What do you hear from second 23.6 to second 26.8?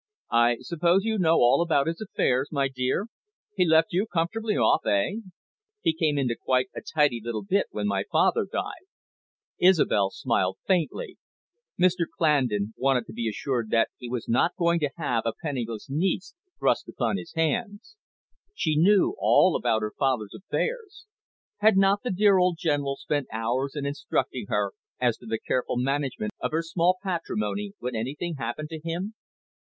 in instructing her as to the careful management of her